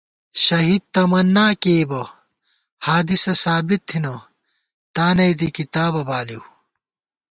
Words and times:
شہید 0.45 0.83
تمنّا 0.95 1.47
کېئیبہ 1.61 2.03
حدیثہ 2.85 3.33
ثابت 3.43 3.81
تھنہ 3.89 4.13
تانَئی 4.95 5.33
دی 5.39 5.47
کِتابہ 5.55 6.01
بالِؤ 6.07 6.41